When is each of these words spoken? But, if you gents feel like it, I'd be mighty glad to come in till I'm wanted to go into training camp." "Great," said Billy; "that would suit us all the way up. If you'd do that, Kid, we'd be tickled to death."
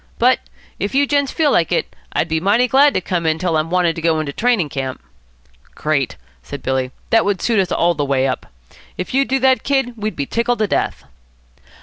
But, 0.17 0.39
if 0.79 0.95
you 0.95 1.05
gents 1.05 1.31
feel 1.31 1.51
like 1.51 1.71
it, 1.71 1.95
I'd 2.11 2.27
be 2.27 2.39
mighty 2.39 2.67
glad 2.67 2.95
to 2.95 3.01
come 3.01 3.27
in 3.27 3.37
till 3.37 3.55
I'm 3.55 3.69
wanted 3.69 3.95
to 3.97 4.01
go 4.01 4.19
into 4.19 4.33
training 4.33 4.69
camp." 4.69 4.99
"Great," 5.75 6.15
said 6.41 6.63
Billy; 6.63 6.89
"that 7.11 7.23
would 7.23 7.39
suit 7.39 7.59
us 7.59 7.71
all 7.71 7.93
the 7.93 8.03
way 8.03 8.25
up. 8.27 8.47
If 8.97 9.13
you'd 9.13 9.27
do 9.27 9.37
that, 9.41 9.61
Kid, 9.61 9.93
we'd 9.97 10.15
be 10.15 10.25
tickled 10.25 10.57
to 10.57 10.65
death." 10.65 11.03